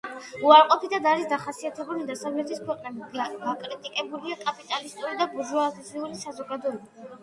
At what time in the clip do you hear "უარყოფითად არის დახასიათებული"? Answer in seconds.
0.45-2.07